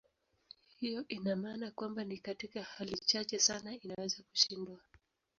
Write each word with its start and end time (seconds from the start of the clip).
Hiyo 0.79 1.07
ina 1.07 1.35
maana 1.35 1.71
kwamba 1.71 2.03
ni 2.03 2.17
katika 2.17 2.63
hali 2.63 2.97
chache 2.97 3.39
sana 3.39 3.73
inaweza 3.83 4.23
kushindwa. 4.23 4.77